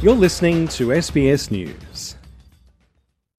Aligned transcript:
You're 0.00 0.14
listening 0.14 0.68
to 0.68 0.90
SBS 0.90 1.50
News. 1.50 2.14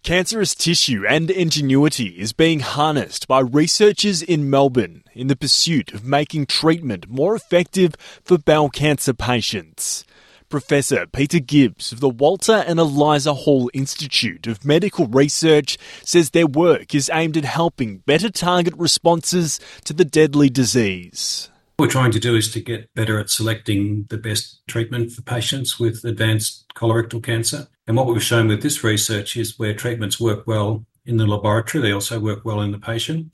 Cancerous 0.03 0.53
tissue 0.53 1.05
and 1.07 1.31
ingenuity 1.31 2.07
is 2.19 2.33
being 2.33 2.59
harnessed 2.59 3.29
by 3.29 3.39
researchers 3.39 4.21
in 4.21 4.49
Melbourne 4.49 5.05
in 5.13 5.27
the 5.27 5.37
pursuit 5.37 5.93
of 5.93 6.03
making 6.03 6.47
treatment 6.47 7.07
more 7.07 7.33
effective 7.33 7.95
for 8.25 8.37
bowel 8.37 8.69
cancer 8.69 9.13
patients. 9.13 10.03
Professor 10.49 11.07
Peter 11.07 11.39
Gibbs 11.39 11.93
of 11.93 12.01
the 12.01 12.09
Walter 12.09 12.65
and 12.67 12.77
Eliza 12.77 13.35
Hall 13.35 13.71
Institute 13.73 14.45
of 14.45 14.65
Medical 14.65 15.07
Research 15.07 15.77
says 16.03 16.31
their 16.31 16.45
work 16.45 16.93
is 16.93 17.09
aimed 17.13 17.37
at 17.37 17.45
helping 17.45 17.99
better 17.99 18.29
target 18.29 18.73
responses 18.75 19.61
to 19.85 19.93
the 19.93 20.03
deadly 20.03 20.49
disease. 20.49 21.49
What 21.79 21.85
we're 21.85 21.91
trying 21.93 22.11
to 22.11 22.19
do 22.19 22.35
is 22.35 22.51
to 22.51 22.59
get 22.59 22.93
better 22.93 23.17
at 23.19 23.29
selecting 23.29 24.05
the 24.09 24.17
best 24.17 24.59
treatment 24.67 25.13
for 25.13 25.21
patients 25.21 25.79
with 25.79 26.03
advanced 26.03 26.65
colorectal 26.75 27.23
cancer. 27.23 27.69
And 27.87 27.95
what 27.95 28.05
we've 28.05 28.21
shown 28.21 28.49
with 28.49 28.61
this 28.61 28.83
research 28.83 29.37
is 29.37 29.57
where 29.57 29.73
treatments 29.73 30.19
work 30.19 30.45
well 30.45 30.85
in 31.05 31.15
the 31.15 31.25
laboratory, 31.25 31.81
they 31.81 31.93
also 31.93 32.19
work 32.19 32.43
well 32.43 32.59
in 32.59 32.73
the 32.73 32.79
patient. 32.79 33.33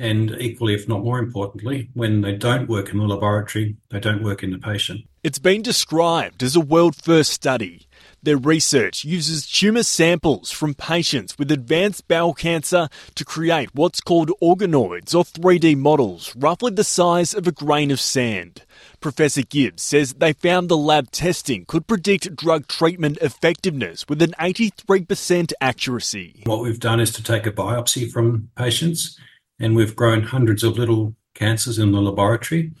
And 0.00 0.32
equally, 0.40 0.74
if 0.74 0.88
not 0.88 1.04
more 1.04 1.20
importantly, 1.20 1.88
when 1.94 2.22
they 2.22 2.34
don't 2.34 2.68
work 2.68 2.90
in 2.90 2.98
the 2.98 3.04
laboratory, 3.04 3.76
they 3.90 4.00
don't 4.00 4.24
work 4.24 4.42
in 4.42 4.50
the 4.50 4.58
patient. 4.58 5.02
It's 5.22 5.38
been 5.38 5.62
described 5.62 6.42
as 6.42 6.56
a 6.56 6.60
world 6.60 6.96
first 6.96 7.32
study. 7.32 7.86
Their 8.24 8.38
research 8.38 9.04
uses 9.04 9.46
tumour 9.46 9.82
samples 9.82 10.50
from 10.50 10.72
patients 10.72 11.38
with 11.38 11.52
advanced 11.52 12.08
bowel 12.08 12.32
cancer 12.32 12.88
to 13.16 13.22
create 13.22 13.68
what's 13.74 14.00
called 14.00 14.30
organoids 14.42 15.14
or 15.14 15.24
3D 15.24 15.76
models, 15.76 16.34
roughly 16.34 16.72
the 16.72 16.84
size 16.84 17.34
of 17.34 17.46
a 17.46 17.52
grain 17.52 17.90
of 17.90 18.00
sand. 18.00 18.62
Professor 18.98 19.42
Gibbs 19.42 19.82
says 19.82 20.14
they 20.14 20.32
found 20.32 20.70
the 20.70 20.76
lab 20.78 21.10
testing 21.10 21.66
could 21.66 21.86
predict 21.86 22.34
drug 22.34 22.66
treatment 22.66 23.18
effectiveness 23.20 24.06
with 24.08 24.22
an 24.22 24.32
83% 24.40 25.52
accuracy. 25.60 26.44
What 26.46 26.62
we've 26.62 26.80
done 26.80 27.00
is 27.00 27.12
to 27.12 27.22
take 27.22 27.44
a 27.44 27.52
biopsy 27.52 28.10
from 28.10 28.48
patients 28.56 29.20
and 29.58 29.76
we've 29.76 29.94
grown 29.94 30.22
hundreds 30.22 30.64
of 30.64 30.78
little 30.78 31.14
cancers 31.34 31.78
in 31.78 31.92
the 31.92 32.00
laboratory. 32.00 32.72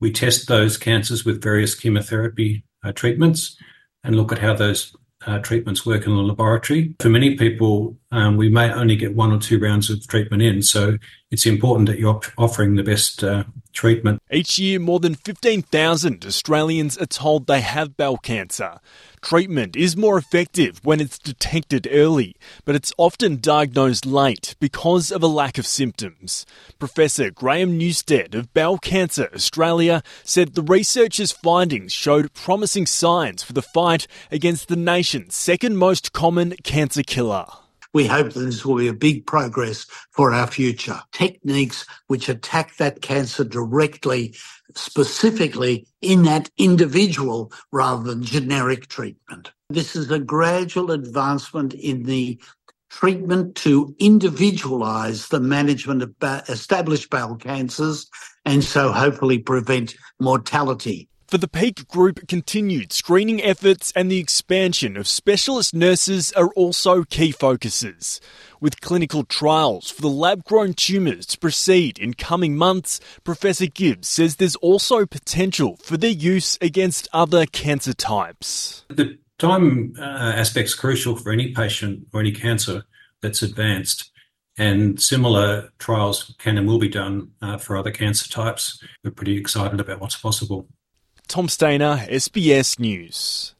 We 0.00 0.10
test 0.10 0.48
those 0.48 0.78
cancers 0.78 1.22
with 1.22 1.42
various 1.42 1.74
chemotherapy 1.74 2.64
uh, 2.82 2.92
treatments 2.92 3.58
and 4.04 4.16
look 4.16 4.32
at 4.32 4.38
how 4.38 4.54
those 4.54 4.94
uh, 5.26 5.38
treatments 5.38 5.84
work 5.84 6.06
in 6.06 6.14
the 6.14 6.22
laboratory. 6.22 6.94
For 7.00 7.10
many 7.10 7.36
people, 7.36 7.96
um, 8.10 8.36
we 8.36 8.48
may 8.48 8.72
only 8.72 8.96
get 8.96 9.14
one 9.14 9.32
or 9.32 9.38
two 9.38 9.58
rounds 9.58 9.90
of 9.90 10.06
treatment 10.06 10.42
in, 10.42 10.62
so 10.62 10.96
it's 11.30 11.46
important 11.46 11.88
that 11.88 11.98
you're 11.98 12.20
offering 12.38 12.76
the 12.76 12.82
best 12.82 13.22
uh, 13.22 13.44
treatment. 13.72 14.22
Each 14.30 14.58
year, 14.58 14.78
more 14.78 15.00
than 15.00 15.14
15,000 15.14 16.24
Australians 16.24 16.98
are 16.98 17.06
told 17.06 17.46
they 17.46 17.60
have 17.60 17.96
bowel 17.96 18.18
cancer. 18.18 18.80
Treatment 19.20 19.76
is 19.76 19.96
more 19.96 20.16
effective 20.16 20.80
when 20.82 21.00
it's 21.00 21.18
detected 21.18 21.86
early, 21.90 22.36
but 22.64 22.74
it's 22.74 22.92
often 22.96 23.40
diagnosed 23.40 24.06
late 24.06 24.56
because 24.60 25.12
of 25.12 25.22
a 25.22 25.26
lack 25.26 25.58
of 25.58 25.66
symptoms. 25.66 26.46
Professor 26.78 27.30
Graham 27.30 27.76
Newstead 27.76 28.34
of 28.34 28.52
Bowel 28.54 28.78
Cancer 28.78 29.28
Australia 29.34 30.02
said 30.24 30.54
the 30.54 30.62
researchers' 30.62 31.32
findings 31.32 31.92
showed 31.92 32.32
promising 32.32 32.86
signs 32.86 33.42
for 33.42 33.52
the 33.52 33.62
fight 33.62 34.06
against 34.30 34.68
the 34.68 34.76
nation's 34.76 35.36
second 35.36 35.76
most 35.76 36.12
common 36.12 36.54
cancer 36.64 37.02
killer. 37.02 37.46
We 37.92 38.06
hope 38.06 38.32
that 38.32 38.40
this 38.40 38.64
will 38.64 38.76
be 38.76 38.88
a 38.88 38.92
big 38.94 39.26
progress 39.26 39.84
for 40.12 40.32
our 40.32 40.46
future. 40.46 41.00
Techniques 41.12 41.86
which 42.06 42.28
attack 42.28 42.76
that 42.76 43.02
cancer 43.02 43.42
directly, 43.44 44.34
specifically 44.76 45.86
in 46.00 46.22
that 46.22 46.50
individual 46.56 47.52
rather 47.72 48.04
than 48.04 48.22
generic 48.22 48.86
treatment. 48.88 49.50
This 49.70 49.96
is 49.96 50.10
a 50.10 50.20
gradual 50.20 50.92
advancement 50.92 51.74
in 51.74 52.04
the 52.04 52.40
treatment 52.90 53.54
to 53.54 53.94
individualize 53.98 55.28
the 55.28 55.40
management 55.40 56.02
of 56.02 56.14
established 56.48 57.10
bowel 57.10 57.36
cancers 57.36 58.08
and 58.44 58.64
so 58.64 58.90
hopefully 58.92 59.38
prevent 59.38 59.94
mortality. 60.18 61.09
For 61.30 61.38
the 61.38 61.46
Peak 61.46 61.86
Group, 61.86 62.26
continued 62.26 62.92
screening 62.92 63.40
efforts 63.40 63.92
and 63.94 64.10
the 64.10 64.18
expansion 64.18 64.96
of 64.96 65.06
specialist 65.06 65.72
nurses 65.72 66.32
are 66.32 66.48
also 66.56 67.04
key 67.04 67.30
focuses. 67.30 68.20
With 68.60 68.80
clinical 68.80 69.22
trials 69.22 69.92
for 69.92 70.02
the 70.02 70.08
lab 70.08 70.42
grown 70.42 70.74
tumours 70.74 71.26
to 71.26 71.38
proceed 71.38 72.00
in 72.00 72.14
coming 72.14 72.56
months, 72.56 72.98
Professor 73.22 73.66
Gibbs 73.66 74.08
says 74.08 74.36
there's 74.36 74.56
also 74.56 75.06
potential 75.06 75.76
for 75.84 75.96
their 75.96 76.10
use 76.10 76.58
against 76.60 77.06
other 77.12 77.46
cancer 77.46 77.92
types. 77.92 78.84
The 78.88 79.16
time 79.38 79.94
uh, 80.00 80.02
aspect's 80.02 80.74
crucial 80.74 81.14
for 81.14 81.30
any 81.30 81.52
patient 81.54 82.08
or 82.12 82.18
any 82.18 82.32
cancer 82.32 82.82
that's 83.22 83.42
advanced. 83.42 84.10
And 84.58 85.00
similar 85.00 85.70
trials 85.78 86.34
can 86.40 86.58
and 86.58 86.66
will 86.66 86.80
be 86.80 86.88
done 86.88 87.30
uh, 87.40 87.56
for 87.56 87.76
other 87.76 87.92
cancer 87.92 88.28
types. 88.28 88.82
We're 89.04 89.12
pretty 89.12 89.36
excited 89.36 89.78
about 89.78 90.00
what's 90.00 90.16
possible. 90.16 90.66
Tom 91.30 91.48
Stayner, 91.48 92.08
SBS 92.10 92.80
News. 92.80 93.59